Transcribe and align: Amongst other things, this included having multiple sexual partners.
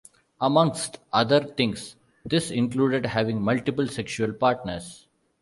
Amongst 0.39 0.97
other 1.13 1.41
things, 1.43 1.95
this 2.25 2.49
included 2.49 3.05
having 3.05 3.39
multiple 3.39 3.87
sexual 3.87 4.33
partners. 4.33 5.05